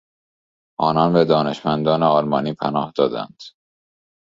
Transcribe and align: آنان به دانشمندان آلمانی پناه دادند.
آنان 0.79 1.13
به 1.13 1.25
دانشمندان 1.25 2.03
آلمانی 2.03 2.53
پناه 2.53 2.93
دادند. 2.95 3.41